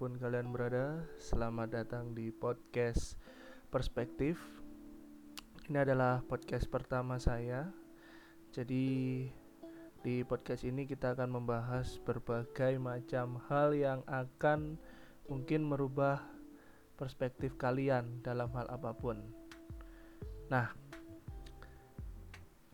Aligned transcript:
di 0.00 0.08
mana 0.08 0.16
pun 0.16 0.24
kalian 0.24 0.48
berada 0.48 1.04
Selamat 1.20 1.76
datang 1.76 2.16
di 2.16 2.32
podcast 2.32 3.20
Perspektif. 3.68 4.40
Ini 5.68 5.84
adalah 5.84 6.24
podcast 6.24 6.64
pertama 6.72 7.20
saya. 7.20 7.68
Jadi 8.48 9.28
di 10.00 10.24
podcast 10.24 10.64
ini 10.64 10.88
kita 10.88 11.12
akan 11.12 11.36
membahas 11.36 12.00
berbagai 12.00 12.80
macam 12.80 13.44
hal 13.52 13.76
yang 13.76 14.00
akan 14.08 14.80
mungkin 15.28 15.68
merubah 15.68 16.24
perspektif 16.96 17.60
kalian 17.60 18.24
dalam 18.24 18.48
hal 18.56 18.72
apa 18.72 18.96
pun. 18.96 19.20
Nah 20.48 20.72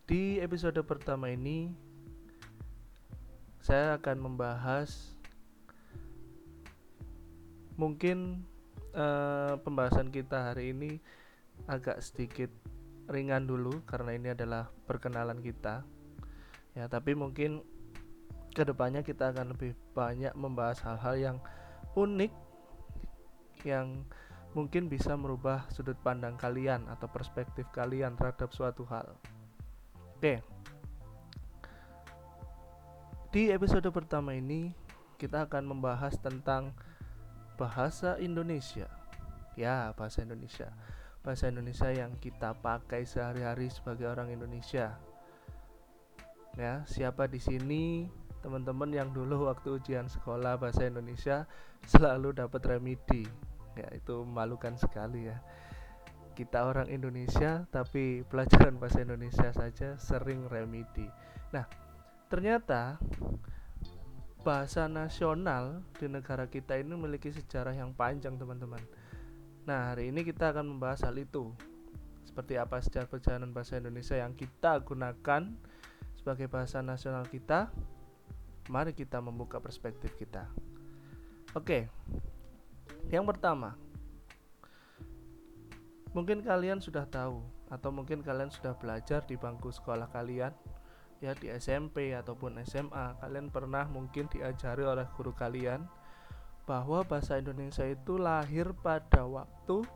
di 0.07 0.39
episode 0.39 0.79
pertama 0.87 1.35
ini 1.35 1.75
saya 3.59 3.99
akan 3.99 4.31
membahas 4.31 5.16
mungkin 7.77 8.45
uh, 8.97 9.61
pembahasan 9.61 10.09
kita 10.09 10.53
hari 10.53 10.73
ini 10.73 10.99
agak 11.69 12.01
sedikit 12.01 12.49
ringan 13.07 13.47
dulu 13.47 13.85
karena 13.87 14.17
ini 14.17 14.29
adalah 14.33 14.69
perkenalan 14.89 15.39
kita. 15.41 15.87
Ya 16.77 16.89
tapi 16.91 17.17
mungkin 17.17 17.65
ke 18.53 18.65
depannya 18.65 19.05
kita 19.05 19.33
akan 19.33 19.53
lebih 19.53 19.77
banyak 19.93 20.33
membahas 20.33 20.81
hal-hal 20.85 21.15
yang 21.17 21.37
unik 21.97 22.33
yang 23.65 24.05
mungkin 24.57 24.89
bisa 24.89 25.13
merubah 25.17 25.69
sudut 25.69 25.97
pandang 26.01 26.41
kalian 26.41 26.89
atau 26.89 27.09
perspektif 27.09 27.69
kalian 27.73 28.17
terhadap 28.17 28.53
suatu 28.57 28.89
hal. 28.89 29.17
Oke. 30.17 30.41
Di 33.29 33.53
episode 33.53 33.85
pertama 33.93 34.33
ini 34.33 34.73
kita 35.21 35.45
akan 35.45 35.77
membahas 35.77 36.17
tentang 36.17 36.73
bahasa 37.57 38.21
Indonesia. 38.21 38.87
Ya, 39.57 39.97
bahasa 39.97 40.23
Indonesia. 40.23 40.69
Bahasa 41.25 41.49
Indonesia 41.49 41.89
yang 41.91 42.15
kita 42.21 42.55
pakai 42.61 43.09
sehari-hari 43.09 43.73
sebagai 43.73 44.07
orang 44.07 44.31
Indonesia. 44.31 44.95
Ya, 46.57 46.85
siapa 46.89 47.29
di 47.29 47.41
sini 47.41 48.09
teman-teman 48.45 48.93
yang 48.95 49.11
dulu 49.11 49.51
waktu 49.51 49.81
ujian 49.81 50.07
sekolah 50.07 50.61
bahasa 50.61 50.87
Indonesia 50.87 51.49
selalu 51.89 52.37
dapat 52.37 52.63
remedi. 52.69 53.27
Ya, 53.75 53.89
itu 53.93 54.23
memalukan 54.23 54.77
sekali 54.77 55.29
ya. 55.29 55.41
Kita 56.37 56.69
orang 56.69 56.93
Indonesia 56.93 57.65
tapi 57.73 58.21
pelajaran 58.29 58.77
bahasa 58.77 59.01
Indonesia 59.01 59.49
saja 59.57 59.97
sering 59.97 60.49
remedi. 60.53 61.09
Nah, 61.53 61.65
ternyata 62.29 63.01
bahasa 64.47 64.87
nasional 64.87 65.83
di 65.99 66.07
negara 66.07 66.47
kita 66.47 66.79
ini 66.79 66.95
memiliki 66.95 67.35
sejarah 67.35 67.75
yang 67.75 67.91
panjang 67.91 68.39
teman-teman. 68.39 68.79
Nah 69.67 69.91
hari 69.91 70.15
ini 70.15 70.23
kita 70.23 70.55
akan 70.55 70.71
membahas 70.71 71.03
hal 71.03 71.19
itu. 71.19 71.51
Seperti 72.23 72.55
apa 72.55 72.79
sejarah 72.79 73.11
perjalanan 73.11 73.51
bahasa 73.51 73.83
Indonesia 73.83 74.15
yang 74.15 74.39
kita 74.39 74.79
gunakan 74.87 75.51
sebagai 76.15 76.47
bahasa 76.47 76.79
nasional 76.79 77.27
kita? 77.27 77.75
Mari 78.71 78.95
kita 78.95 79.19
membuka 79.19 79.59
perspektif 79.59 80.15
kita. 80.15 80.47
Oke 81.59 81.91
yang 83.11 83.27
pertama. 83.27 83.75
Mungkin 86.15 86.47
kalian 86.47 86.79
sudah 86.79 87.03
tahu 87.03 87.43
atau 87.67 87.91
mungkin 87.91 88.23
kalian 88.23 88.55
sudah 88.55 88.79
belajar 88.79 89.27
di 89.27 89.35
bangku 89.35 89.75
sekolah 89.75 90.07
kalian 90.15 90.55
ya 91.25 91.33
di 91.33 91.49
SMP 91.49 92.13
ataupun 92.13 92.61
SMA 92.69 93.17
kalian 93.21 93.49
pernah 93.49 93.89
mungkin 93.89 94.29
diajari 94.29 94.85
oleh 94.85 95.09
guru 95.17 95.33
kalian 95.33 95.89
bahwa 96.69 97.07
bahasa 97.07 97.39
Indonesia 97.41 97.87
itu 97.87 98.19
lahir 98.21 98.75
pada 98.83 99.25
waktu 99.25 99.87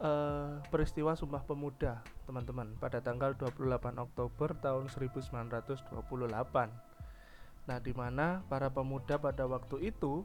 uh, 0.00 0.62
peristiwa 0.72 1.12
Sumpah 1.18 1.44
Pemuda 1.44 2.00
teman-teman 2.24 2.72
pada 2.80 3.02
tanggal 3.04 3.36
28 3.36 4.00
Oktober 4.00 4.48
tahun 4.58 4.88
1928 4.88 5.92
nah 7.66 7.78
di 7.82 7.92
mana 7.92 8.46
para 8.46 8.70
pemuda 8.70 9.18
pada 9.18 9.42
waktu 9.50 9.90
itu 9.90 10.22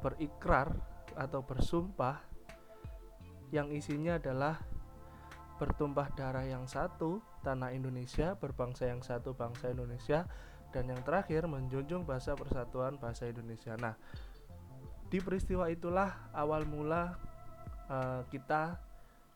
berikrar 0.00 0.72
atau 1.12 1.44
bersumpah 1.44 2.24
yang 3.52 3.68
isinya 3.74 4.16
adalah 4.16 4.62
bertumpah 5.58 6.08
darah 6.16 6.46
yang 6.46 6.64
satu, 6.64 7.20
tanah 7.40 7.72
Indonesia, 7.72 8.36
berbangsa 8.36 8.88
yang 8.88 9.00
satu, 9.00 9.32
bangsa 9.32 9.72
Indonesia, 9.72 10.28
dan 10.70 10.86
yang 10.86 11.02
terakhir 11.02 11.50
menjunjung 11.50 12.06
bahasa 12.06 12.38
persatuan 12.38 12.96
bahasa 12.96 13.26
Indonesia. 13.26 13.74
Nah, 13.74 13.98
di 15.10 15.18
peristiwa 15.18 15.66
itulah 15.66 16.30
awal 16.30 16.62
mula 16.68 17.18
uh, 17.90 18.22
kita 18.30 18.78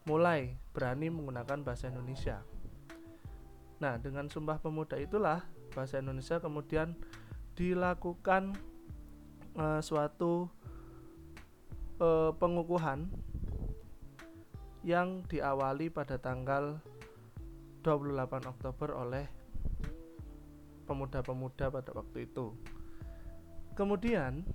mulai 0.07 0.55
berani 0.71 1.11
menggunakan 1.11 1.65
bahasa 1.67 1.91
Indonesia. 1.91 2.45
Nah, 3.83 3.99
dengan 3.99 4.31
Sumpah 4.31 4.63
Pemuda 4.63 4.95
itulah 5.01 5.43
bahasa 5.75 5.99
Indonesia 5.99 6.39
kemudian 6.39 6.95
dilakukan 7.59 8.55
uh, 9.59 9.83
suatu 9.83 10.47
uh, 11.99 12.31
pengukuhan 12.39 13.11
yang 14.85 15.25
diawali 15.27 15.89
pada 15.89 16.21
tanggal 16.21 16.79
28 17.85 18.49
Oktober 18.49 18.97
oleh 18.97 19.29
pemuda-pemuda 20.89 21.69
pada 21.69 21.93
waktu 21.93 22.25
itu. 22.25 22.57
Kemudian 23.77 24.49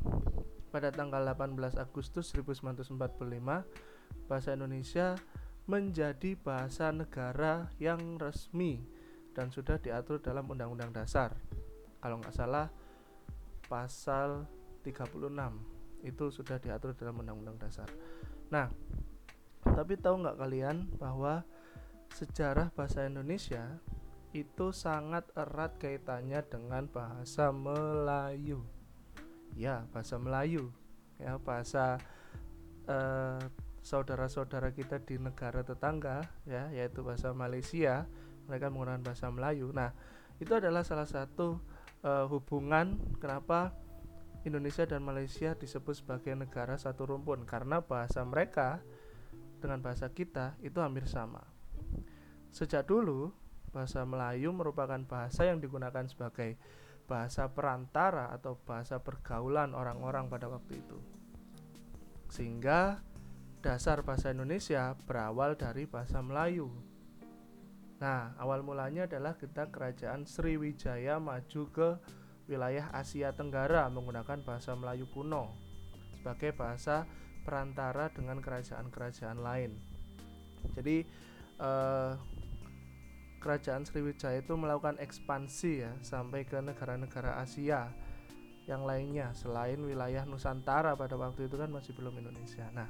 pada 0.74 0.90
tanggal 0.90 1.22
18 1.22 1.78
Agustus 1.78 2.34
1945 2.34 2.98
bahasa 4.26 4.50
Indonesia 4.54 5.18
menjadi 5.70 6.34
bahasa 6.42 6.90
negara 6.90 7.70
yang 7.78 8.18
resmi 8.18 8.82
dan 9.38 9.54
sudah 9.54 9.78
diatur 9.78 10.18
dalam 10.18 10.50
Undang-Undang 10.50 10.94
Dasar. 10.98 11.38
Kalau 12.02 12.18
nggak 12.18 12.34
salah 12.34 12.74
pasal 13.70 14.50
36 14.82 15.30
itu 16.02 16.26
sudah 16.34 16.58
diatur 16.58 16.98
dalam 16.98 17.22
Undang-Undang 17.22 17.58
Dasar. 17.62 17.90
Nah, 18.50 18.72
tapi 19.62 20.00
tahu 20.00 20.26
nggak 20.26 20.40
kalian 20.42 20.90
bahwa 20.98 21.46
sejarah 22.20 22.76
bahasa 22.76 23.08
Indonesia 23.08 23.80
itu 24.36 24.76
sangat 24.76 25.26
erat 25.40 25.80
kaitannya 25.80 26.44
dengan 26.44 26.86
bahasa 26.92 27.50
Melayu. 27.56 28.62
Ya, 29.56 29.88
bahasa 29.96 30.20
Melayu. 30.20 30.70
Ya, 31.16 31.40
bahasa 31.40 31.98
eh, 32.86 33.42
saudara-saudara 33.80 34.76
kita 34.76 35.00
di 35.00 35.16
negara 35.16 35.64
tetangga 35.64 36.28
ya, 36.44 36.68
yaitu 36.76 37.02
bahasa 37.02 37.32
Malaysia, 37.32 38.06
mereka 38.52 38.68
menggunakan 38.68 39.02
bahasa 39.02 39.32
Melayu. 39.32 39.72
Nah, 39.72 39.96
itu 40.40 40.52
adalah 40.56 40.88
salah 40.88 41.08
satu 41.08 41.60
uh, 42.04 42.26
hubungan 42.32 42.96
kenapa 43.20 43.76
Indonesia 44.48 44.88
dan 44.88 45.04
Malaysia 45.04 45.52
disebut 45.52 46.00
sebagai 46.00 46.32
negara 46.32 46.80
satu 46.80 47.04
rumpun 47.04 47.44
karena 47.44 47.84
bahasa 47.84 48.24
mereka 48.24 48.80
dengan 49.60 49.84
bahasa 49.84 50.08
kita 50.08 50.56
itu 50.64 50.80
hampir 50.80 51.04
sama. 51.12 51.44
Sejak 52.50 52.90
dulu, 52.90 53.30
bahasa 53.70 54.02
Melayu 54.04 54.50
merupakan 54.52 55.00
bahasa 55.06 55.46
yang 55.46 55.62
digunakan 55.62 56.06
sebagai 56.10 56.58
bahasa 57.10 57.50
perantara 57.50 58.30
atau 58.30 58.58
bahasa 58.66 59.02
pergaulan 59.02 59.74
orang-orang 59.74 60.30
pada 60.30 60.46
waktu 60.46 60.78
itu. 60.78 60.98
Sehingga 62.30 63.02
dasar 63.66 64.06
bahasa 64.06 64.30
Indonesia 64.30 64.94
berawal 65.10 65.58
dari 65.58 65.90
bahasa 65.90 66.22
Melayu. 66.22 66.70
Nah, 68.00 68.32
awal 68.40 68.64
mulanya 68.64 69.10
adalah 69.10 69.36
kita 69.36 69.68
kerajaan 69.74 70.24
Sriwijaya 70.24 71.20
maju 71.20 71.62
ke 71.68 71.90
wilayah 72.48 72.88
Asia 72.96 73.36
Tenggara 73.36 73.86
menggunakan 73.92 74.40
bahasa 74.42 74.72
Melayu 74.74 75.06
kuno 75.12 75.52
sebagai 76.16 76.56
bahasa 76.56 77.04
perantara 77.44 78.08
dengan 78.16 78.40
kerajaan-kerajaan 78.40 79.40
lain. 79.44 79.76
Jadi 80.80 81.04
eh, 81.60 82.12
kerajaan 83.40 83.88
Sriwijaya 83.88 84.44
itu 84.44 84.54
melakukan 84.54 85.00
ekspansi 85.00 85.72
ya 85.88 85.92
sampai 86.04 86.44
ke 86.44 86.60
negara-negara 86.60 87.40
Asia 87.40 87.90
yang 88.70 88.86
lainnya 88.86 89.34
selain 89.34 89.82
wilayah 89.82 90.28
Nusantara 90.30 90.94
pada 90.94 91.18
waktu 91.18 91.50
itu 91.50 91.58
kan 91.58 91.74
masih 91.74 91.98
belum 91.98 92.22
Indonesia. 92.22 92.70
Nah, 92.70 92.86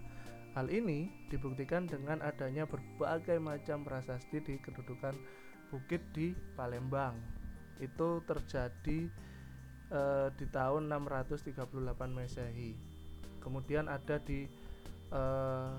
hal 0.57 0.68
ini 0.68 1.07
dibuktikan 1.31 1.88
dengan 1.88 2.19
adanya 2.19 2.68
berbagai 2.68 3.40
macam 3.40 3.88
prasasti 3.88 4.44
di 4.44 4.60
kedudukan 4.60 5.16
bukit 5.72 6.04
di 6.12 6.36
Palembang. 6.60 7.16
Itu 7.80 8.19
terjadi 8.28 9.07
eh, 9.94 10.28
di 10.36 10.45
tahun 10.52 10.92
638 10.92 11.56
Masehi 12.12 13.00
kemudian 13.40 13.88
ada 13.88 14.19
di 14.22 14.45
uh, 15.10 15.74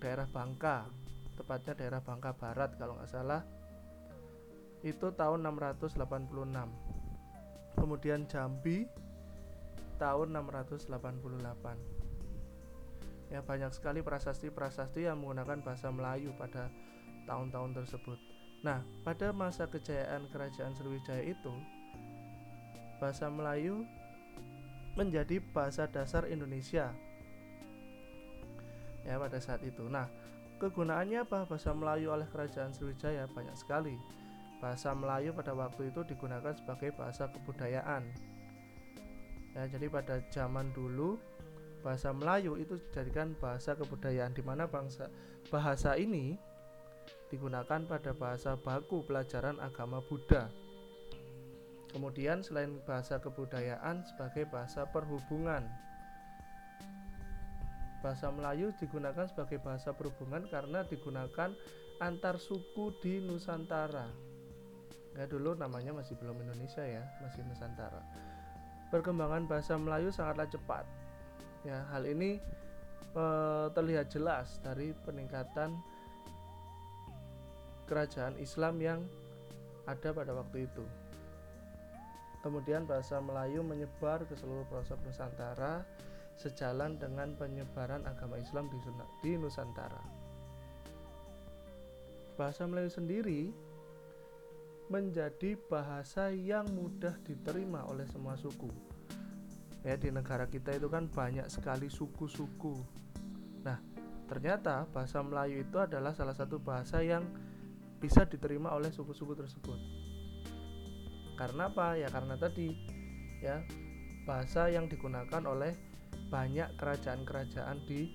daerah 0.00 0.26
Bangka 0.26 0.88
tepatnya 1.36 1.76
daerah 1.76 2.00
Bangka 2.00 2.32
Barat 2.32 2.74
kalau 2.80 2.96
nggak 2.96 3.12
salah 3.12 3.44
itu 4.84 5.12
tahun 5.14 5.44
686 5.44 5.96
kemudian 7.76 8.24
Jambi 8.26 8.88
tahun 10.00 10.32
688. 10.32 10.90
Ya 13.26 13.42
banyak 13.42 13.72
sekali 13.74 14.00
prasasti-prasasti 14.06 15.06
yang 15.08 15.18
menggunakan 15.20 15.60
bahasa 15.60 15.90
Melayu 15.90 16.30
pada 16.38 16.70
tahun-tahun 17.26 17.74
tersebut. 17.82 18.18
Nah, 18.62 18.86
pada 19.02 19.34
masa 19.34 19.66
kejayaan 19.66 20.30
kerajaan 20.30 20.72
Sriwijaya 20.78 21.22
itu 21.26 21.52
bahasa 23.02 23.28
Melayu 23.28 23.84
menjadi 24.96 25.42
bahasa 25.52 25.90
dasar 25.90 26.24
Indonesia. 26.30 26.94
Ya, 29.04 29.18
pada 29.20 29.38
saat 29.42 29.62
itu. 29.66 29.86
Nah, 29.86 30.08
kegunaannya 30.62 31.26
apa 31.26 31.46
bahasa 31.46 31.74
Melayu 31.74 32.14
oleh 32.14 32.26
kerajaan 32.30 32.72
Sriwijaya 32.72 33.26
banyak 33.30 33.58
sekali. 33.58 33.98
Bahasa 34.58 34.96
Melayu 34.96 35.36
pada 35.36 35.52
waktu 35.52 35.92
itu 35.92 36.00
digunakan 36.08 36.52
sebagai 36.56 36.90
bahasa 36.96 37.28
kebudayaan 37.28 38.08
ya 39.56 39.64
jadi 39.72 39.88
pada 39.88 40.20
zaman 40.28 40.68
dulu 40.76 41.16
bahasa 41.80 42.12
Melayu 42.12 42.60
itu 42.60 42.76
dijadikan 42.76 43.32
bahasa 43.40 43.72
kebudayaan 43.72 44.36
di 44.36 44.44
mana 44.44 44.68
bangsa 44.68 45.08
bahasa 45.48 45.96
ini 45.96 46.36
digunakan 47.32 47.80
pada 47.88 48.12
bahasa 48.12 48.54
baku 48.54 49.02
pelajaran 49.06 49.58
agama 49.58 50.02
Buddha. 50.04 50.50
Kemudian 51.90 52.44
selain 52.44 52.82
bahasa 52.84 53.16
kebudayaan 53.16 54.04
sebagai 54.04 54.44
bahasa 54.50 54.84
perhubungan. 54.90 55.64
Bahasa 58.04 58.28
Melayu 58.30 58.74
digunakan 58.76 59.24
sebagai 59.26 59.58
bahasa 59.62 59.94
perhubungan 59.96 60.44
karena 60.50 60.84
digunakan 60.84 61.54
antar 61.98 62.36
suku 62.36 62.92
di 63.00 63.24
Nusantara. 63.24 64.25
Ya 65.16 65.24
dulu 65.24 65.56
namanya 65.56 65.96
masih 65.96 66.12
belum 66.20 66.36
Indonesia 66.44 66.84
ya, 66.84 67.00
masih 67.24 67.40
Nusantara 67.48 68.04
perkembangan 68.90 69.46
bahasa 69.50 69.74
Melayu 69.74 70.14
sangatlah 70.14 70.46
cepat. 70.46 70.84
Ya, 71.66 71.82
hal 71.90 72.06
ini 72.06 72.38
e, 73.14 73.24
terlihat 73.74 74.10
jelas 74.10 74.62
dari 74.62 74.94
peningkatan 75.02 75.74
kerajaan 77.90 78.38
Islam 78.38 78.78
yang 78.78 79.00
ada 79.86 80.10
pada 80.14 80.34
waktu 80.34 80.66
itu. 80.66 80.84
Kemudian 82.42 82.86
bahasa 82.86 83.18
Melayu 83.18 83.66
menyebar 83.66 84.22
ke 84.30 84.38
seluruh 84.38 84.62
pelosok 84.70 85.02
Nusantara 85.02 85.82
sejalan 86.38 86.94
dengan 87.00 87.34
penyebaran 87.34 88.06
agama 88.06 88.38
Islam 88.38 88.70
di, 88.70 88.78
di 89.24 89.34
Nusantara. 89.34 90.02
Bahasa 92.38 92.68
Melayu 92.68 92.92
sendiri 92.92 93.50
menjadi 94.86 95.58
bahasa 95.66 96.30
yang 96.30 96.66
mudah 96.70 97.14
diterima 97.26 97.82
oleh 97.90 98.06
semua 98.06 98.38
suku. 98.38 98.70
Ya, 99.86 99.94
di 99.94 100.10
negara 100.10 100.50
kita 100.50 100.74
itu 100.74 100.90
kan 100.90 101.06
banyak 101.06 101.46
sekali 101.46 101.86
suku-suku. 101.86 102.74
Nah, 103.62 103.78
ternyata 104.26 104.86
bahasa 104.90 105.22
Melayu 105.22 105.62
itu 105.62 105.78
adalah 105.78 106.10
salah 106.14 106.34
satu 106.34 106.58
bahasa 106.58 107.02
yang 107.02 107.22
bisa 108.02 108.26
diterima 108.26 108.74
oleh 108.74 108.90
suku-suku 108.90 109.34
tersebut. 109.34 109.78
Karena 111.38 111.70
apa? 111.70 111.98
Ya 111.98 112.08
karena 112.10 112.34
tadi 112.34 112.74
ya 113.44 113.62
bahasa 114.26 114.66
yang 114.72 114.90
digunakan 114.90 115.42
oleh 115.46 115.74
banyak 116.32 116.74
kerajaan-kerajaan 116.74 117.86
di 117.86 118.10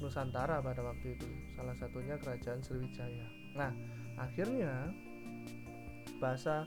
Nusantara 0.00 0.62
pada 0.62 0.80
waktu 0.80 1.18
itu. 1.18 1.28
Salah 1.58 1.76
satunya 1.76 2.16
kerajaan 2.16 2.62
Sriwijaya. 2.62 3.26
Nah, 3.58 3.72
akhirnya 4.16 4.94
bahasa 6.18 6.66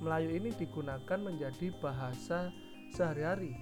Melayu 0.00 0.32
ini 0.32 0.52
digunakan 0.56 1.18
menjadi 1.20 1.72
bahasa 1.80 2.48
sehari-hari. 2.96 3.52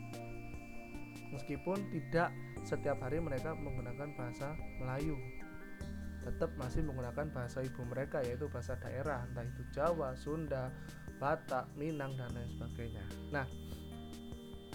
Meskipun 1.34 1.90
tidak 1.90 2.30
setiap 2.62 2.98
hari 3.02 3.18
mereka 3.18 3.58
menggunakan 3.58 4.14
bahasa 4.14 4.54
Melayu. 4.78 5.18
Tetap 6.22 6.54
masih 6.60 6.84
menggunakan 6.84 7.30
bahasa 7.32 7.64
ibu 7.64 7.82
mereka 7.88 8.20
yaitu 8.22 8.46
bahasa 8.52 8.76
daerah, 8.78 9.24
entah 9.26 9.46
itu 9.46 9.62
Jawa, 9.72 10.12
Sunda, 10.18 10.70
Batak, 11.18 11.66
Minang 11.74 12.14
dan 12.14 12.30
lain 12.36 12.50
sebagainya. 12.52 13.04
Nah, 13.34 13.46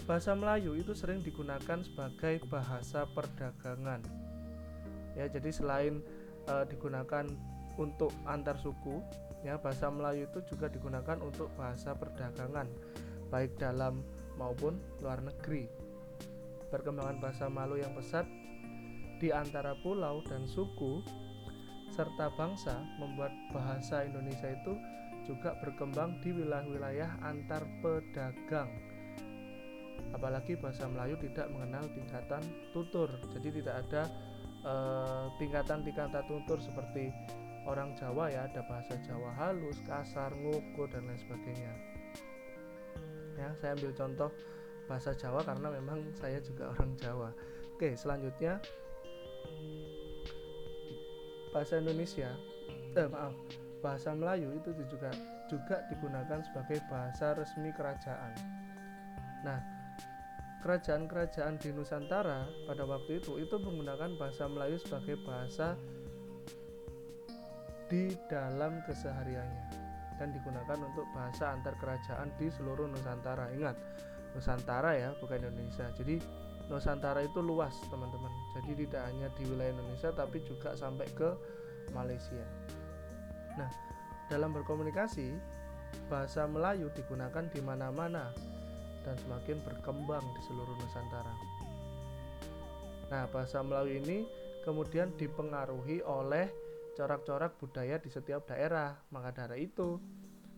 bahasa 0.04 0.36
Melayu 0.36 0.76
itu 0.76 0.92
sering 0.92 1.24
digunakan 1.24 1.80
sebagai 1.80 2.44
bahasa 2.48 3.08
perdagangan. 3.08 4.04
Ya, 5.14 5.30
jadi 5.30 5.48
selain 5.54 6.02
e, 6.44 6.54
digunakan 6.68 7.24
untuk 7.80 8.12
antar 8.28 8.58
suku, 8.58 9.00
ya 9.44 9.60
bahasa 9.60 9.92
Melayu 9.92 10.24
itu 10.26 10.40
juga 10.48 10.72
digunakan 10.72 11.20
untuk 11.20 11.52
bahasa 11.54 11.92
perdagangan 11.92 12.66
baik 13.28 13.60
dalam 13.60 14.00
maupun 14.40 14.80
luar 15.04 15.20
negeri. 15.20 15.68
Perkembangan 16.72 17.22
bahasa 17.22 17.46
Malu 17.46 17.78
yang 17.78 17.94
pesat 17.94 18.26
di 19.22 19.30
antara 19.30 19.78
pulau 19.84 20.24
dan 20.26 20.42
suku 20.48 21.04
serta 21.94 22.34
bangsa 22.34 22.82
membuat 22.98 23.30
bahasa 23.54 24.02
Indonesia 24.02 24.50
itu 24.50 24.74
juga 25.24 25.54
berkembang 25.62 26.18
di 26.20 26.34
wilayah-wilayah 26.34 27.22
antar 27.22 27.62
pedagang. 27.80 28.68
Apalagi 30.10 30.58
bahasa 30.58 30.90
Melayu 30.90 31.14
tidak 31.22 31.46
mengenal 31.54 31.86
tingkatan 31.94 32.42
tutur. 32.74 33.08
Jadi 33.30 33.62
tidak 33.62 33.86
ada 33.86 34.02
eh, 34.66 35.24
tingkatan-tingkatan 35.38 36.22
tutur 36.26 36.58
seperti 36.58 37.14
orang 37.64 37.96
Jawa 37.96 38.28
ya 38.30 38.46
ada 38.48 38.60
bahasa 38.64 38.94
Jawa 39.04 39.30
halus, 39.36 39.80
kasar, 39.88 40.32
nguku 40.36 40.84
dan 40.88 41.08
lain 41.08 41.18
sebagainya. 41.20 41.72
Ya, 43.34 43.50
saya 43.58 43.74
ambil 43.74 43.92
contoh 43.92 44.30
bahasa 44.86 45.10
Jawa 45.16 45.40
karena 45.42 45.68
memang 45.72 46.04
saya 46.14 46.38
juga 46.44 46.70
orang 46.76 46.92
Jawa. 47.00 47.30
Oke, 47.74 47.96
selanjutnya 47.98 48.62
bahasa 51.50 51.78
Indonesia 51.78 52.30
eh 52.94 53.08
maaf, 53.10 53.34
bahasa 53.82 54.14
Melayu 54.14 54.54
itu 54.54 54.70
juga 54.86 55.10
juga 55.50 55.82
digunakan 55.90 56.40
sebagai 56.42 56.78
bahasa 56.86 57.34
resmi 57.34 57.70
kerajaan. 57.74 58.32
Nah, 59.44 59.60
kerajaan-kerajaan 60.64 61.60
di 61.60 61.74
Nusantara 61.76 62.48
pada 62.64 62.88
waktu 62.88 63.20
itu 63.20 63.36
itu 63.36 63.56
menggunakan 63.60 64.16
bahasa 64.16 64.48
Melayu 64.48 64.80
sebagai 64.80 65.20
bahasa 65.20 65.76
di 67.94 68.10
dalam 68.26 68.82
kesehariannya 68.82 69.66
dan 70.18 70.34
digunakan 70.34 70.78
untuk 70.82 71.06
bahasa 71.14 71.54
antar 71.54 71.78
kerajaan 71.78 72.26
di 72.34 72.50
seluruh 72.50 72.90
Nusantara. 72.90 73.54
Ingat, 73.54 73.78
Nusantara 74.34 74.98
ya, 74.98 75.14
bukan 75.22 75.46
Indonesia. 75.46 75.86
Jadi 75.94 76.18
Nusantara 76.66 77.22
itu 77.22 77.38
luas, 77.38 77.78
teman-teman. 77.86 78.34
Jadi 78.58 78.82
tidak 78.82 79.06
hanya 79.06 79.30
di 79.38 79.46
wilayah 79.46 79.78
Indonesia 79.78 80.10
tapi 80.10 80.42
juga 80.42 80.74
sampai 80.74 81.06
ke 81.14 81.38
Malaysia. 81.94 82.42
Nah, 83.54 83.70
dalam 84.26 84.50
berkomunikasi, 84.50 85.30
bahasa 86.10 86.50
Melayu 86.50 86.90
digunakan 86.98 87.46
di 87.46 87.62
mana-mana 87.62 88.34
dan 89.06 89.14
semakin 89.22 89.62
berkembang 89.62 90.26
di 90.34 90.40
seluruh 90.42 90.74
Nusantara. 90.82 91.34
Nah, 93.14 93.30
bahasa 93.30 93.62
Melayu 93.62 94.02
ini 94.02 94.26
kemudian 94.66 95.14
dipengaruhi 95.14 96.02
oleh 96.02 96.63
corak-corak 96.94 97.58
budaya 97.58 97.98
di 97.98 98.08
setiap 98.08 98.46
daerah. 98.48 98.96
Maka 99.10 99.34
dari 99.44 99.66
itu, 99.66 99.98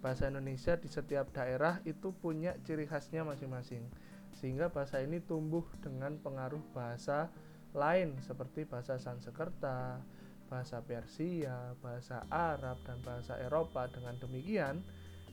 bahasa 0.04 0.28
Indonesia 0.28 0.76
di 0.76 0.86
setiap 0.86 1.32
daerah 1.32 1.80
itu 1.88 2.12
punya 2.12 2.54
ciri 2.62 2.84
khasnya 2.84 3.24
masing-masing. 3.24 3.88
Sehingga 4.36 4.68
bahasa 4.68 5.00
ini 5.00 5.18
tumbuh 5.24 5.64
dengan 5.80 6.20
pengaruh 6.20 6.60
bahasa 6.76 7.32
lain 7.72 8.16
seperti 8.20 8.68
bahasa 8.68 9.00
Sanskerta, 9.00 10.00
bahasa 10.46 10.78
Persia, 10.84 11.74
bahasa 11.80 12.22
Arab, 12.28 12.78
dan 12.84 13.00
bahasa 13.02 13.40
Eropa. 13.40 13.88
Dengan 13.88 14.14
demikian, 14.20 14.84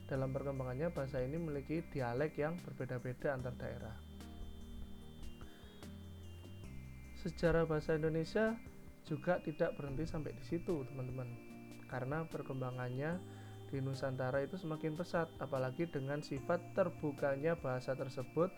dalam 0.08 0.32
perkembangannya 0.32 0.92
bahasa 0.92 1.20
ini 1.20 1.36
memiliki 1.36 1.84
dialek 1.92 2.36
yang 2.40 2.56
berbeda-beda 2.64 3.36
antar 3.36 3.54
daerah. 3.56 3.96
Sejarah 7.24 7.64
bahasa 7.64 7.96
Indonesia 7.96 8.52
juga 9.04 9.40
tidak 9.40 9.76
berhenti 9.76 10.08
sampai 10.08 10.32
di 10.32 10.44
situ 10.44 10.84
teman-teman. 10.88 11.28
Karena 11.88 12.24
perkembangannya 12.26 13.20
di 13.68 13.78
Nusantara 13.80 14.44
itu 14.44 14.56
semakin 14.56 14.96
pesat 14.96 15.28
apalagi 15.40 15.88
dengan 15.88 16.20
sifat 16.20 16.60
terbukanya 16.76 17.56
bahasa 17.58 17.96
tersebut 17.96 18.52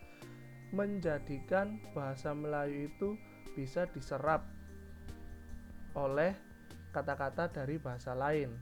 menjadikan 0.75 1.79
bahasa 1.95 2.35
Melayu 2.35 2.91
itu 2.91 3.15
bisa 3.55 3.87
diserap 3.95 4.45
oleh 5.97 6.37
kata-kata 6.93 7.49
dari 7.49 7.81
bahasa 7.81 8.13
lain. 8.13 8.53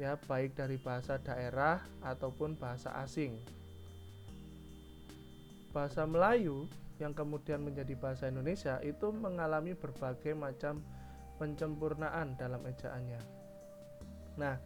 Ya 0.00 0.18
baik 0.26 0.58
dari 0.58 0.80
bahasa 0.80 1.20
daerah 1.20 1.78
ataupun 2.02 2.58
bahasa 2.58 2.90
asing. 3.04 3.38
Bahasa 5.70 6.06
Melayu 6.06 6.66
yang 7.04 7.12
kemudian 7.12 7.60
menjadi 7.60 7.92
bahasa 8.00 8.32
Indonesia 8.32 8.80
itu 8.80 9.12
mengalami 9.12 9.76
berbagai 9.76 10.32
macam 10.32 10.80
pencempurnaan 11.36 12.32
dalam 12.40 12.64
ejaannya. 12.64 13.20
Nah, 14.40 14.56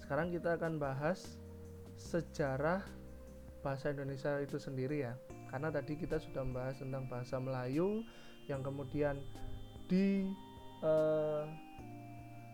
sekarang 0.00 0.32
kita 0.32 0.56
akan 0.56 0.80
bahas 0.80 1.36
sejarah 2.00 2.80
bahasa 3.60 3.92
Indonesia 3.92 4.40
itu 4.40 4.56
sendiri 4.56 5.04
ya. 5.04 5.14
karena 5.54 5.70
tadi 5.70 5.94
kita 5.94 6.18
sudah 6.18 6.42
membahas 6.42 6.82
tentang 6.82 7.06
bahasa 7.06 7.38
Melayu 7.38 8.02
yang 8.50 8.58
kemudian 8.58 9.22
di 9.86 10.26
eh, 10.82 11.44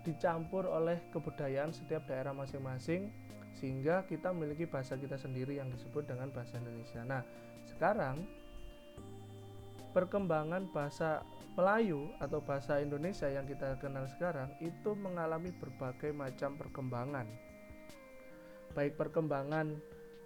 dicampur 0.04 0.68
oleh 0.68 1.00
kebudayaan 1.08 1.72
setiap 1.72 2.04
daerah 2.04 2.36
masing-masing 2.36 3.08
sehingga 3.56 4.04
kita 4.04 4.36
memiliki 4.36 4.68
bahasa 4.68 5.00
kita 5.00 5.16
sendiri 5.16 5.56
yang 5.56 5.72
disebut 5.72 6.12
dengan 6.12 6.28
bahasa 6.28 6.60
Indonesia. 6.60 7.00
Nah, 7.08 7.24
sekarang 7.64 8.20
perkembangan 9.90 10.70
bahasa 10.70 11.26
Melayu 11.58 12.14
atau 12.22 12.38
bahasa 12.40 12.78
Indonesia 12.78 13.26
yang 13.26 13.44
kita 13.44 13.76
kenal 13.82 14.06
sekarang 14.06 14.54
itu 14.62 14.94
mengalami 14.94 15.50
berbagai 15.58 16.14
macam 16.14 16.54
perkembangan. 16.56 17.26
Baik 18.72 18.94
perkembangan 18.94 19.74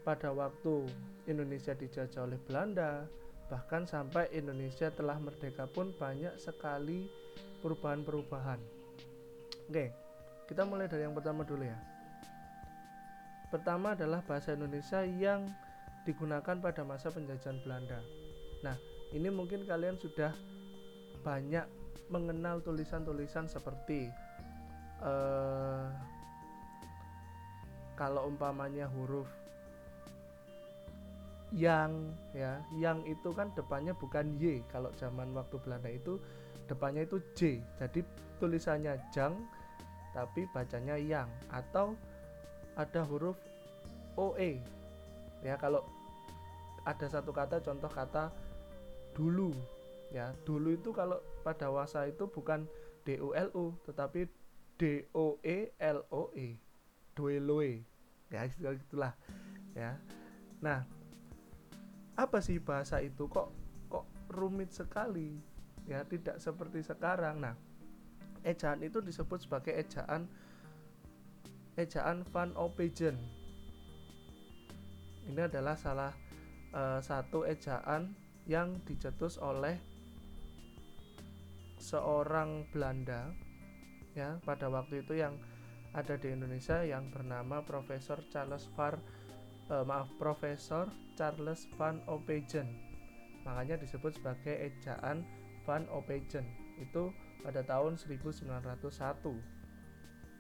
pada 0.04 0.30
waktu 0.37 0.85
Indonesia 1.25 1.73
dijajah 1.73 2.28
oleh 2.28 2.37
Belanda, 2.44 3.09
bahkan 3.49 3.88
sampai 3.88 4.28
Indonesia 4.37 4.92
telah 4.92 5.16
merdeka 5.16 5.64
pun 5.64 5.97
banyak 5.97 6.37
sekali 6.37 7.09
perubahan-perubahan. 7.64 8.61
Oke, 9.73 9.97
kita 10.44 10.68
mulai 10.68 10.85
dari 10.85 11.09
yang 11.09 11.16
pertama 11.16 11.40
dulu 11.40 11.64
ya. 11.64 11.80
Pertama 13.49 13.97
adalah 13.97 14.21
bahasa 14.21 14.52
Indonesia 14.52 15.00
yang 15.09 15.49
digunakan 16.04 16.61
pada 16.61 16.85
masa 16.85 17.09
penjajahan 17.09 17.64
Belanda. 17.64 17.97
Nah, 18.61 18.76
ini 19.14 19.30
mungkin 19.30 19.62
kalian 19.62 19.94
sudah 19.97 20.35
banyak 21.23 21.64
mengenal 22.11 22.61
tulisan-tulisan 22.61 23.47
seperti 23.47 24.11
uh, 25.00 25.88
kalau 27.94 28.26
umpamanya 28.26 28.90
huruf 28.90 29.30
yang 31.54 32.11
ya 32.35 32.59
yang 32.75 32.99
itu 33.06 33.30
kan 33.30 33.54
depannya 33.54 33.94
bukan 33.94 34.35
y. 34.42 34.59
Kalau 34.75 34.90
zaman 34.99 35.30
waktu 35.38 35.54
Belanda 35.62 35.87
itu 35.87 36.18
depannya 36.66 37.06
itu 37.06 37.23
j. 37.38 37.62
Jadi 37.78 38.02
tulisannya 38.42 38.99
jang 39.14 39.38
tapi 40.11 40.50
bacanya 40.50 40.99
yang. 40.99 41.30
Atau 41.54 41.94
ada 42.75 43.06
huruf 43.06 43.38
oe 44.18 44.59
ya 45.47 45.54
kalau 45.54 45.87
ada 46.83 47.06
satu 47.06 47.30
kata 47.30 47.62
contoh 47.62 47.87
kata 47.87 48.35
dulu. 49.14 49.54
Ya 50.12 50.35
dulu 50.47 50.75
itu 50.75 50.90
kalau 50.94 51.18
pada 51.42 51.71
wasa 51.71 52.06
itu 52.06 52.26
bukan 52.28 52.66
d 53.02 53.18
u 53.18 53.35
l 53.35 53.49
u 53.54 53.75
tetapi 53.87 54.26
d 54.78 55.06
o 55.14 55.38
e 55.42 55.71
l 55.78 55.99
o 56.11 56.30
e 56.35 56.59
doeloe 57.14 57.83
ya 58.30 58.47
itulah 58.47 59.14
ya. 59.75 59.99
Nah 60.62 60.83
apa 62.14 62.38
sih 62.42 62.59
bahasa 62.59 63.02
itu? 63.02 63.26
Kok 63.26 63.49
kok 63.90 64.06
rumit 64.35 64.71
sekali? 64.71 65.38
Ya 65.87 66.02
tidak 66.06 66.38
seperti 66.38 66.83
sekarang. 66.83 67.42
Nah 67.42 67.54
ejaan 68.47 68.85
itu 68.85 69.00
disebut 69.02 69.42
sebagai 69.42 69.75
ejaan 69.75 70.28
ejaan 71.75 72.23
Van 72.30 72.54
Opegen 72.54 73.18
ini 75.25 75.40
adalah 75.40 75.75
salah 75.75 76.12
uh, 76.76 77.00
satu 77.00 77.49
ejaan 77.49 78.12
yang 78.44 78.76
dicetus 78.84 79.40
oleh 79.40 79.76
seorang 81.80 82.64
Belanda 82.72 83.32
ya 84.16 84.40
pada 84.44 84.68
waktu 84.72 85.04
itu 85.04 85.20
yang 85.20 85.36
ada 85.94 86.18
di 86.18 86.32
Indonesia 86.32 86.82
yang 86.82 87.08
bernama 87.12 87.62
Profesor 87.62 88.18
Charles 88.32 88.66
Var 88.74 88.96
uh, 89.70 89.84
maaf 89.84 90.08
Profesor 90.16 90.88
Charles 91.16 91.68
Van 91.76 92.00
Opegen 92.08 92.68
makanya 93.44 93.76
disebut 93.80 94.16
sebagai 94.16 94.72
ejaan 94.72 95.24
Van 95.68 95.84
Opegen 95.92 96.44
itu 96.80 97.12
pada 97.44 97.60
tahun 97.64 98.00
1901 98.00 98.48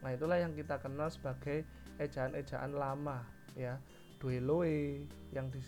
nah 0.04 0.10
itulah 0.12 0.38
yang 0.40 0.52
kita 0.52 0.76
kenal 0.80 1.08
sebagai 1.08 1.64
ejaan-ejaan 1.98 2.74
lama 2.74 3.22
ya. 3.54 3.78
Dueloe 4.18 5.04
yang 5.36 5.52
di, 5.52 5.60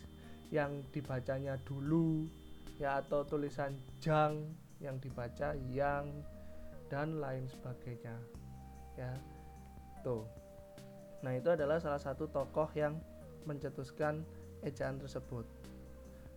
yang 0.55 0.85
dibacanya 0.95 1.59
dulu 1.67 2.27
ya 2.79 3.03
atau 3.03 3.25
tulisan 3.27 3.75
jang 3.99 4.55
yang 4.79 5.01
dibaca 5.01 5.57
yang 5.73 6.07
dan 6.87 7.19
lain 7.19 7.49
sebagainya 7.51 8.15
ya 8.95 9.11
tuh 10.05 10.23
nah 11.25 11.33
itu 11.35 11.51
adalah 11.51 11.81
salah 11.81 11.99
satu 11.99 12.29
tokoh 12.31 12.69
yang 12.77 13.01
mencetuskan 13.49 14.23
ejaan 14.63 15.01
tersebut 15.01 15.47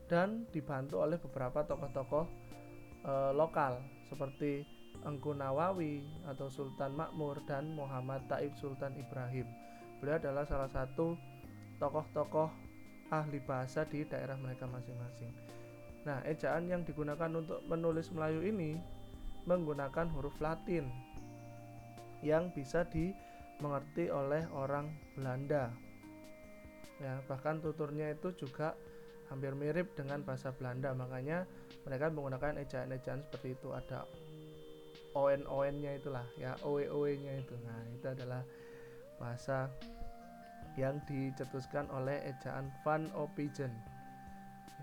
dan 0.09 0.49
dibantu 0.49 1.05
oleh 1.05 1.21
beberapa 1.21 1.61
tokoh-tokoh 1.61 2.25
e, 3.05 3.13
lokal 3.37 3.77
seperti 4.09 4.65
Engku 5.05 5.31
Nawawi 5.31 6.01
atau 6.27 6.49
Sultan 6.49 6.97
Makmur 6.97 7.39
dan 7.45 7.71
Muhammad 7.71 8.25
Taib 8.27 8.51
Sultan 8.59 8.97
Ibrahim. 8.99 9.47
Beliau 10.01 10.19
adalah 10.19 10.43
salah 10.43 10.67
satu 10.67 11.15
tokoh-tokoh 11.79 12.51
ahli 13.09 13.41
bahasa 13.41 13.85
di 13.85 14.05
daerah 14.05 14.37
mereka 14.37 14.69
masing-masing. 14.69 15.33
Nah, 16.07 16.23
ejaan 16.25 16.69
yang 16.69 16.87
digunakan 16.87 17.29
untuk 17.33 17.59
menulis 17.67 18.09
Melayu 18.15 18.45
ini 18.45 18.79
menggunakan 19.45 20.07
huruf 20.13 20.37
Latin 20.39 20.87
yang 22.21 22.51
bisa 22.51 22.85
dimengerti 22.87 24.11
oleh 24.11 24.45
orang 24.53 24.91
Belanda. 25.15 25.71
Ya 26.99 27.23
bahkan 27.31 27.63
tuturnya 27.63 28.11
itu 28.11 28.35
juga 28.35 28.75
hampir 29.31 29.55
mirip 29.55 29.95
dengan 29.95 30.19
bahasa 30.25 30.51
Belanda 30.51 30.91
makanya 30.91 31.47
mereka 31.87 32.11
menggunakan 32.11 32.59
ejaan-ejaan 32.59 33.23
seperti 33.23 33.55
itu. 33.55 33.71
Ada 33.71 34.03
on 35.15 35.47
on 35.47 35.73
nya 35.79 35.95
itulah 35.95 36.27
ya 36.35 36.59
oe 36.67 36.91
oe 36.91 37.11
nya 37.15 37.39
itu. 37.39 37.55
Nah 37.63 37.81
itu 37.95 38.05
adalah 38.11 38.43
bahasa 39.15 39.71
yang 40.77 41.01
dicetuskan 41.09 41.89
oleh 41.89 42.21
ejaan 42.29 42.69
Van 42.85 43.09
Opegen 43.17 43.73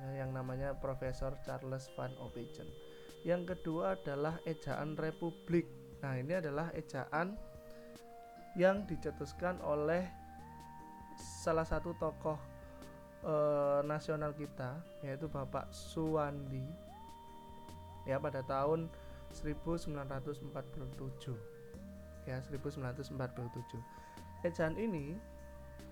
ya, 0.02 0.24
yang 0.24 0.34
namanya 0.34 0.74
Profesor 0.78 1.34
Charles 1.46 1.86
Van 1.94 2.10
Opegen 2.18 2.66
yang 3.26 3.42
kedua 3.42 3.98
adalah 3.98 4.38
ejaan 4.46 4.94
Republik. 4.94 5.66
Nah 5.98 6.14
ini 6.14 6.38
adalah 6.38 6.70
ejaan 6.78 7.34
yang 8.54 8.86
dicetuskan 8.86 9.58
oleh 9.66 10.06
salah 11.18 11.66
satu 11.66 11.90
tokoh 11.98 12.38
e, 13.26 13.34
nasional 13.82 14.30
kita 14.30 14.78
yaitu 15.02 15.26
Bapak 15.26 15.74
Suwandi 15.74 16.62
ya 18.06 18.22
pada 18.22 18.46
tahun 18.46 18.86
1947 19.34 20.46
ya 22.30 22.38
1947 22.46 23.10
ejaan 24.46 24.78
ini 24.78 25.18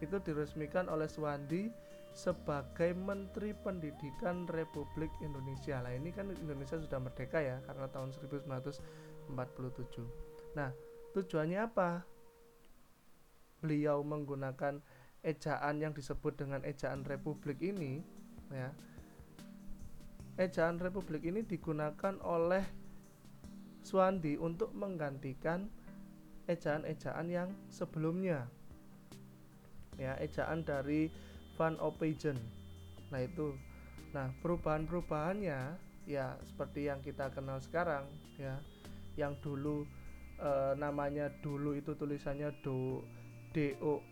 itu 0.03 0.17
diresmikan 0.23 0.91
oleh 0.91 1.07
Suwandi 1.07 1.71
sebagai 2.15 2.95
Menteri 2.95 3.51
Pendidikan 3.55 4.47
Republik 4.47 5.11
Indonesia. 5.19 5.83
Lah 5.83 5.91
ini 5.91 6.15
kan 6.15 6.31
Indonesia 6.31 6.79
sudah 6.79 7.03
merdeka 7.03 7.43
ya 7.43 7.59
karena 7.67 7.91
tahun 7.91 8.15
1947. 8.15 9.35
Nah, 10.55 10.71
tujuannya 11.15 11.59
apa? 11.59 12.07
Beliau 13.59 14.07
menggunakan 14.07 14.79
ejaan 15.25 15.81
yang 15.81 15.97
disebut 15.97 16.37
dengan 16.37 16.61
ejaan 16.69 17.01
republik 17.09 17.57
ini 17.65 18.05
ya 18.53 18.69
ejaan 20.37 20.77
republik 20.77 21.25
ini 21.25 21.41
digunakan 21.43 22.21
oleh 22.21 22.63
Suwandi 23.85 24.41
untuk 24.41 24.73
menggantikan 24.73 25.69
ejaan-ejaan 26.49 27.29
yang 27.29 27.49
sebelumnya 27.69 28.49
ya 29.99 30.19
ejaan 30.21 30.67
dari 30.67 31.11
Van 31.55 31.79
Opegen 31.79 32.39
nah 33.15 33.23
itu. 33.23 33.55
Nah 34.15 34.31
perubahan-perubahannya 34.43 35.61
ya 36.07 36.27
seperti 36.47 36.87
yang 36.91 37.03
kita 37.03 37.31
kenal 37.31 37.59
sekarang 37.63 38.07
ya 38.39 38.59
yang 39.15 39.39
dulu 39.43 39.87
e, 40.39 40.51
namanya 40.79 41.31
dulu 41.43 41.79
itu 41.79 41.95
tulisannya 41.95 42.51
do 42.63 43.03
do 43.55 44.03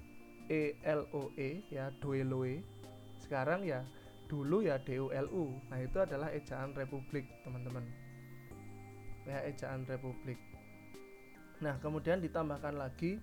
E 0.51 0.75
L 0.83 1.07
O 1.15 1.31
E 1.39 1.67
ya 1.71 1.91
Doeloe. 1.99 2.63
Sekarang 3.23 3.63
ya 3.63 3.83
dulu 4.27 4.63
ya 4.63 4.79
D 4.83 4.99
U 4.99 5.11
L 5.11 5.27
U. 5.31 5.55
Nah 5.71 5.79
itu 5.83 5.99
adalah 5.99 6.31
ejaan 6.35 6.75
republik 6.75 7.27
teman-teman. 7.47 7.87
Ya 9.27 9.39
ejaan 9.47 9.87
republik. 9.87 10.39
Nah 11.63 11.79
kemudian 11.79 12.19
ditambahkan 12.19 12.75
lagi 12.75 13.23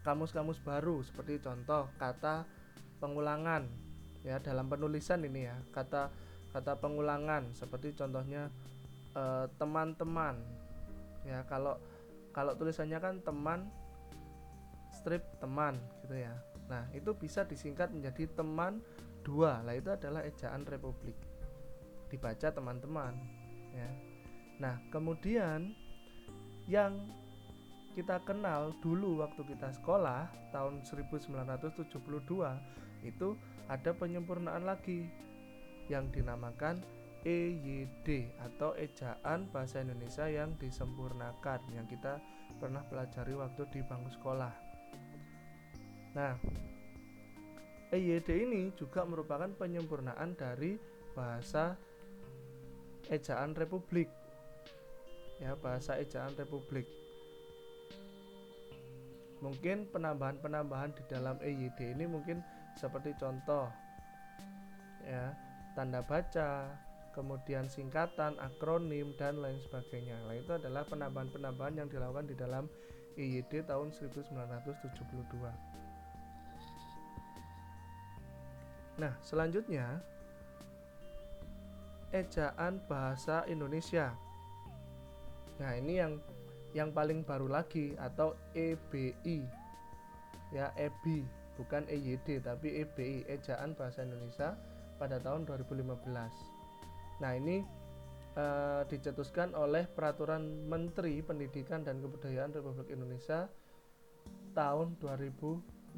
kamus-kamus 0.00 0.56
baru 0.64 1.04
seperti 1.04 1.44
contoh 1.44 1.92
kata 2.00 2.48
pengulangan 2.96 3.68
ya 4.24 4.40
dalam 4.40 4.66
penulisan 4.66 5.22
ini 5.22 5.46
ya 5.46 5.56
kata 5.70 6.08
kata 6.56 6.80
pengulangan 6.80 7.52
seperti 7.52 7.92
contohnya 7.92 8.48
eh, 9.12 9.46
teman-teman. 9.60 10.40
Ya 11.28 11.44
kalau 11.44 11.76
kalau 12.32 12.56
tulisannya 12.56 12.96
kan 12.96 13.20
teman 13.20 13.68
strip 14.88 15.20
teman 15.36 15.76
gitu 16.00 16.16
ya. 16.16 16.32
Nah 16.72 16.88
itu 16.96 17.12
bisa 17.12 17.44
disingkat 17.44 17.92
menjadi 17.92 18.24
teman 18.32 18.80
dua. 19.20 19.60
Lah 19.68 19.76
itu 19.76 19.92
adalah 19.92 20.24
ejaan 20.24 20.64
republik. 20.64 21.14
Dibaca 22.08 22.48
teman-teman 22.48 23.12
ya. 23.76 23.90
Nah 24.56 24.80
kemudian 24.88 25.76
yang 26.64 27.04
kita 27.96 28.20
kenal 28.28 28.76
dulu 28.84 29.24
waktu 29.24 29.40
kita 29.56 29.72
sekolah 29.80 30.28
tahun 30.52 30.84
1972 30.84 31.96
itu 33.08 33.28
ada 33.72 33.90
penyempurnaan 33.96 34.68
lagi 34.68 35.08
yang 35.88 36.12
dinamakan 36.12 36.84
EYD 37.24 38.36
atau 38.36 38.76
ejaan 38.76 39.48
bahasa 39.48 39.80
Indonesia 39.80 40.28
yang 40.28 40.52
disempurnakan 40.60 41.58
yang 41.72 41.88
kita 41.88 42.20
pernah 42.60 42.84
pelajari 42.84 43.32
waktu 43.32 43.64
di 43.72 43.80
bangku 43.80 44.12
sekolah. 44.12 44.52
Nah, 46.14 46.36
EYD 47.96 48.28
ini 48.44 48.62
juga 48.76 49.08
merupakan 49.08 49.48
penyempurnaan 49.56 50.36
dari 50.36 50.76
bahasa 51.16 51.80
ejaan 53.08 53.56
republik 53.56 54.12
ya 55.36 55.52
bahasa 55.60 56.00
ejaan 56.00 56.32
republik 56.36 56.88
mungkin 59.44 59.84
penambahan-penambahan 59.92 60.96
di 60.96 61.02
dalam 61.08 61.36
EYD 61.44 61.94
ini 61.96 62.06
mungkin 62.08 62.42
seperti 62.76 63.12
contoh 63.20 63.68
ya 65.04 65.32
tanda 65.76 66.00
baca 66.02 66.68
kemudian 67.12 67.68
singkatan 67.68 68.36
akronim 68.40 69.12
dan 69.16 69.40
lain 69.40 69.60
sebagainya 69.60 70.16
nah 70.24 70.34
itu 70.36 70.52
adalah 70.56 70.84
penambahan-penambahan 70.88 71.78
yang 71.84 71.88
dilakukan 71.88 72.26
di 72.28 72.34
dalam 72.36 72.68
EYD 73.16 73.64
tahun 73.68 73.92
1972 73.92 75.52
nah 78.96 79.12
selanjutnya 79.20 80.00
ejaan 82.14 82.78
bahasa 82.86 83.42
Indonesia. 83.50 84.14
Nah, 85.60 85.72
ini 85.76 86.00
yang 86.00 86.16
yang 86.76 86.92
paling 86.92 87.24
baru 87.24 87.48
lagi 87.48 87.96
atau 87.96 88.36
EBI. 88.52 89.40
Ya, 90.52 90.68
EBI, 90.76 91.24
bukan 91.56 91.88
EYD 91.88 92.44
tapi 92.44 92.84
EBI, 92.84 93.24
ejaan 93.32 93.72
bahasa 93.72 94.04
Indonesia 94.04 94.52
pada 95.00 95.16
tahun 95.16 95.48
2015. 95.48 96.04
Nah, 97.24 97.32
ini 97.32 97.64
uh, 98.36 98.84
dicetuskan 98.92 99.56
oleh 99.56 99.88
Peraturan 99.88 100.68
Menteri 100.68 101.24
Pendidikan 101.24 101.80
dan 101.80 102.04
Kebudayaan 102.04 102.52
Republik 102.52 102.92
Indonesia 102.92 103.48
tahun 104.52 105.00
2015. 105.00 105.96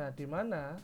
Nah, 0.00 0.08
di 0.16 0.24
mana 0.24 0.80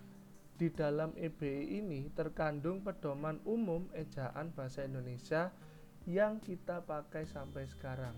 di 0.56 0.68
dalam 0.72 1.12
EBI 1.16 1.80
ini 1.80 2.12
terkandung 2.12 2.84
pedoman 2.84 3.40
umum 3.48 3.88
ejaan 3.96 4.52
bahasa 4.52 4.84
Indonesia 4.84 5.52
yang 6.06 6.38
kita 6.38 6.86
pakai 6.86 7.26
sampai 7.26 7.66
sekarang. 7.66 8.14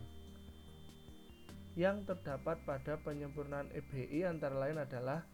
Yang 1.73 2.13
terdapat 2.13 2.61
pada 2.69 3.01
penyempurnaan 3.01 3.73
EBI 3.73 4.29
antara 4.29 4.53
lain 4.61 4.77
adalah 4.77 5.25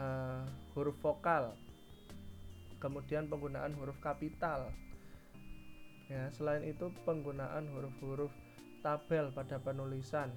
uh, 0.00 0.48
huruf 0.72 0.96
vokal, 1.04 1.52
kemudian 2.80 3.28
penggunaan 3.28 3.76
huruf 3.76 4.00
kapital. 4.00 4.72
Ya, 6.08 6.26
selain 6.34 6.66
itu 6.66 6.90
penggunaan 7.06 7.70
huruf-huruf 7.70 8.32
tabel 8.82 9.30
pada 9.30 9.62
penulisan. 9.62 10.32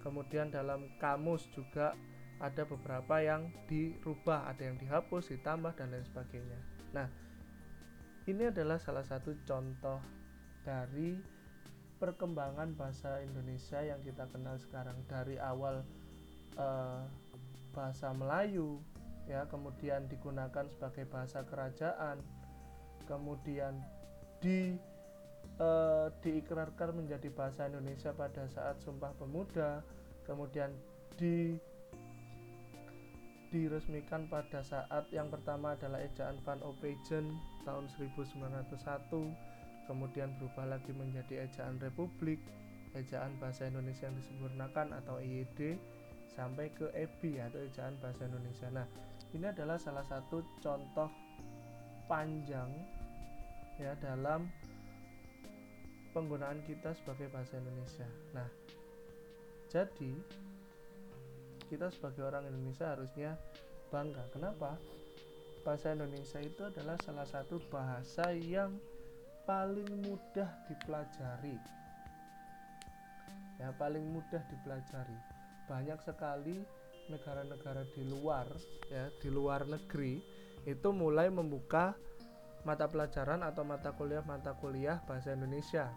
Kemudian 0.00 0.54
dalam 0.54 0.86
kamus 1.02 1.50
juga 1.52 1.92
ada 2.38 2.62
beberapa 2.62 3.18
yang 3.18 3.50
dirubah, 3.66 4.48
ada 4.48 4.62
yang 4.70 4.78
dihapus, 4.78 5.34
ditambah 5.34 5.74
dan 5.74 5.92
lain 5.92 6.06
sebagainya. 6.06 6.60
Nah, 6.94 7.08
ini 8.26 8.50
adalah 8.50 8.82
salah 8.82 9.06
satu 9.06 9.38
contoh 9.46 10.02
dari 10.66 11.14
perkembangan 12.02 12.74
bahasa 12.74 13.22
Indonesia 13.22 13.78
yang 13.80 14.02
kita 14.02 14.26
kenal 14.28 14.58
sekarang. 14.58 14.98
Dari 15.06 15.38
awal 15.38 15.86
eh, 16.58 17.02
bahasa 17.70 18.10
Melayu 18.10 18.82
ya, 19.30 19.46
kemudian 19.46 20.10
digunakan 20.10 20.66
sebagai 20.66 21.06
bahasa 21.06 21.46
kerajaan, 21.46 22.18
kemudian 23.06 23.78
di 24.42 24.74
eh, 25.62 26.06
diikrarkan 26.26 26.98
menjadi 26.98 27.30
bahasa 27.30 27.70
Indonesia 27.70 28.10
pada 28.10 28.50
saat 28.50 28.82
Sumpah 28.82 29.14
Pemuda, 29.14 29.86
kemudian 30.26 30.74
di 31.14 31.54
diresmikan 33.50 34.26
pada 34.26 34.60
saat 34.62 35.06
yang 35.14 35.30
pertama 35.30 35.78
adalah 35.78 36.02
ejaan 36.02 36.36
Van 36.42 36.60
Opegen 36.66 37.36
tahun 37.62 37.86
1901 37.94 38.74
kemudian 39.86 40.34
berubah 40.36 40.66
lagi 40.66 40.90
menjadi 40.90 41.46
ejaan 41.46 41.78
Republik 41.78 42.42
ejaan 42.96 43.36
bahasa 43.36 43.68
Indonesia 43.68 44.08
yang 44.08 44.16
disempurnakan 44.16 44.96
atau 45.04 45.20
EYD 45.20 45.76
sampai 46.32 46.72
ke 46.72 46.88
EBI 46.96 47.44
atau 47.44 47.60
ejaan 47.60 47.94
bahasa 48.00 48.24
Indonesia. 48.26 48.68
Nah 48.72 48.86
ini 49.36 49.46
adalah 49.46 49.76
salah 49.76 50.04
satu 50.04 50.40
contoh 50.64 51.08
panjang 52.08 52.72
ya 53.76 53.92
dalam 54.00 54.48
penggunaan 56.16 56.64
kita 56.64 56.96
sebagai 56.96 57.28
bahasa 57.28 57.60
Indonesia. 57.60 58.08
Nah 58.32 58.48
jadi 59.68 60.12
kita 61.66 61.90
sebagai 61.90 62.22
orang 62.26 62.46
Indonesia 62.46 62.94
harusnya 62.94 63.34
bangga. 63.90 64.24
Kenapa? 64.30 64.78
Bahasa 65.66 65.94
Indonesia 65.94 66.38
itu 66.38 66.62
adalah 66.62 66.94
salah 67.02 67.26
satu 67.26 67.58
bahasa 67.70 68.30
yang 68.34 68.78
paling 69.46 69.86
mudah 70.06 70.46
dipelajari. 70.70 71.58
Ya, 73.58 73.72
paling 73.74 74.04
mudah 74.04 74.42
dipelajari. 74.46 75.18
Banyak 75.66 75.98
sekali 76.06 76.62
negara-negara 77.10 77.86
di 77.94 78.02
luar 78.06 78.46
ya, 78.90 79.10
di 79.22 79.30
luar 79.30 79.62
negeri 79.66 80.18
itu 80.66 80.88
mulai 80.90 81.30
membuka 81.30 81.94
mata 82.66 82.90
pelajaran 82.90 83.46
atau 83.46 83.62
mata 83.62 83.94
kuliah 83.94 84.26
mata 84.26 84.54
kuliah 84.58 84.98
bahasa 85.06 85.34
Indonesia. 85.34 85.90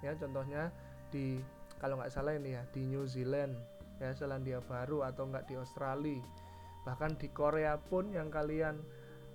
Ya, 0.00 0.16
contohnya 0.16 0.72
di 1.12 1.40
kalau 1.76 2.00
nggak 2.00 2.12
salah 2.12 2.36
ini 2.36 2.56
ya 2.56 2.64
di 2.72 2.88
New 2.88 3.04
Zealand 3.04 3.75
ya 4.02 4.12
Selandia 4.12 4.60
Baru 4.64 5.02
atau 5.04 5.28
enggak 5.28 5.48
di 5.48 5.54
Australia. 5.56 6.20
Bahkan 6.86 7.18
di 7.18 7.28
Korea 7.32 7.74
pun 7.80 8.14
yang 8.14 8.30
kalian 8.30 8.78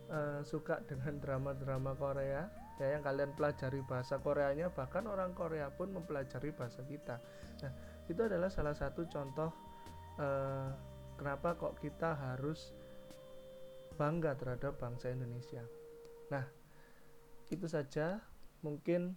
uh, 0.08 0.40
suka 0.46 0.80
dengan 0.88 1.20
drama-drama 1.20 1.96
Korea 1.96 2.48
ya 2.82 2.98
yang 2.98 3.06
kalian 3.06 3.38
pelajari 3.38 3.86
bahasa 3.86 4.18
Koreanya 4.18 4.74
bahkan 4.74 5.06
orang 5.06 5.38
Korea 5.38 5.70
pun 5.70 5.94
mempelajari 5.94 6.50
bahasa 6.50 6.82
kita. 6.82 7.22
Nah 7.62 7.72
itu 8.10 8.22
adalah 8.26 8.50
salah 8.50 8.74
satu 8.74 9.06
contoh 9.06 9.54
uh, 10.18 10.74
kenapa 11.14 11.54
kok 11.54 11.78
kita 11.78 12.18
harus 12.18 12.74
bangga 14.02 14.34
terhadap 14.34 14.82
bangsa 14.82 15.14
Indonesia. 15.14 15.62
Nah 16.34 16.42
itu 17.54 17.70
saja 17.70 18.18
mungkin 18.66 19.14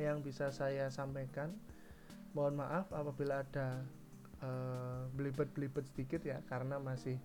yang 0.00 0.24
bisa 0.24 0.48
saya 0.48 0.88
sampaikan. 0.88 1.52
Mohon 2.32 2.64
maaf 2.64 2.88
apabila 2.96 3.44
ada 3.44 3.84
uh, 4.42 5.08
belibet-belibet 5.14 5.86
sedikit 5.94 6.20
ya 6.26 6.42
karena 6.50 6.76
masih 6.82 7.16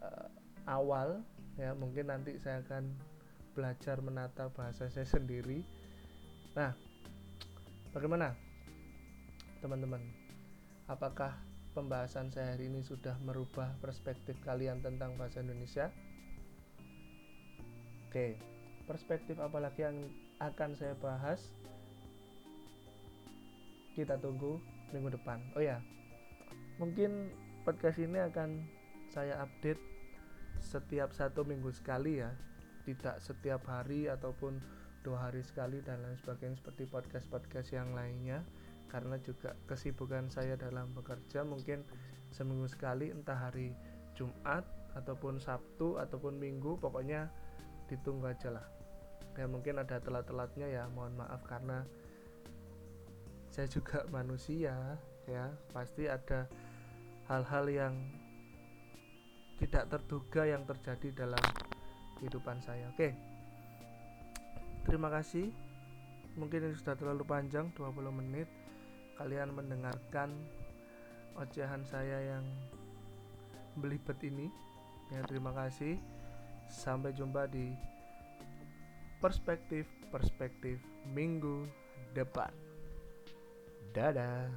uh, 0.00 0.28
awal 0.66 1.20
ya. 1.60 1.76
Mungkin 1.76 2.08
nanti 2.10 2.36
saya 2.40 2.64
akan 2.66 2.90
belajar 3.52 4.00
menata 4.00 4.48
bahasa 4.50 4.88
saya 4.88 5.06
sendiri. 5.06 5.62
Nah 6.56 6.74
bagaimana 7.92 8.34
teman-teman? 9.60 10.00
Apakah 10.90 11.38
pembahasan 11.70 12.34
saya 12.34 12.58
hari 12.58 12.66
ini 12.66 12.82
sudah 12.82 13.14
merubah 13.22 13.70
perspektif 13.78 14.34
kalian 14.42 14.82
tentang 14.82 15.14
bahasa 15.14 15.38
Indonesia? 15.38 15.92
Oke 18.10 18.34
perspektif 18.90 19.38
apalagi 19.38 19.86
yang 19.86 20.02
akan 20.42 20.74
saya 20.74 20.98
bahas 20.98 21.54
kita 23.94 24.18
tunggu 24.18 24.58
minggu 24.90 25.14
depan. 25.14 25.38
Oh 25.54 25.62
ya 25.62 25.78
mungkin 26.80 27.28
podcast 27.60 28.00
ini 28.00 28.16
akan 28.24 28.64
saya 29.12 29.36
update 29.44 29.78
setiap 30.64 31.12
satu 31.12 31.44
minggu 31.44 31.68
sekali 31.76 32.24
ya. 32.24 32.32
Tidak 32.88 33.20
setiap 33.20 33.68
hari 33.68 34.08
ataupun 34.08 34.56
dua 35.04 35.28
hari 35.28 35.44
sekali 35.44 35.84
dan 35.84 36.00
lain 36.00 36.16
sebagainya 36.16 36.56
seperti 36.56 36.88
podcast-podcast 36.88 37.68
yang 37.76 37.92
lainnya. 37.92 38.40
Karena 38.88 39.20
juga 39.20 39.52
kesibukan 39.68 40.32
saya 40.32 40.56
dalam 40.56 40.88
bekerja 40.96 41.44
mungkin 41.44 41.84
seminggu 42.32 42.66
sekali 42.66 43.12
entah 43.12 43.36
hari 43.36 43.76
Jumat 44.16 44.64
ataupun 44.96 45.38
Sabtu 45.38 46.00
ataupun 46.00 46.40
Minggu 46.40 46.80
pokoknya 46.80 47.28
ditunggu 47.92 48.32
aja 48.32 48.56
lah. 48.56 48.66
Ya 49.38 49.46
mungkin 49.46 49.78
ada 49.78 50.00
telat-telatnya 50.02 50.66
ya 50.66 50.84
mohon 50.90 51.14
maaf 51.14 51.44
karena 51.46 51.84
saya 53.52 53.68
juga 53.68 54.02
manusia 54.16 54.74
ya. 55.28 55.44
Pasti 55.70 56.10
ada 56.10 56.50
hal-hal 57.30 57.64
yang 57.70 57.94
tidak 59.62 59.86
terduga 59.86 60.42
yang 60.50 60.66
terjadi 60.66 61.24
dalam 61.24 61.44
kehidupan 62.18 62.58
saya. 62.58 62.90
Oke. 62.90 63.14
Terima 64.82 65.06
kasih. 65.14 65.54
Mungkin 66.34 66.66
ini 66.66 66.74
sudah 66.74 66.98
terlalu 66.98 67.22
panjang 67.22 67.70
20 67.78 68.10
menit. 68.10 68.50
Kalian 69.14 69.54
mendengarkan 69.54 70.34
ocehan 71.38 71.86
saya 71.86 72.34
yang 72.34 72.44
belibet 73.78 74.18
ini. 74.26 74.50
Ya 75.14 75.22
terima 75.22 75.54
kasih. 75.54 76.02
Sampai 76.66 77.14
jumpa 77.14 77.46
di 77.46 77.70
perspektif 79.22 79.86
perspektif 80.10 80.80
minggu 81.12 81.68
depan. 82.16 82.50
Dadah 83.92 84.48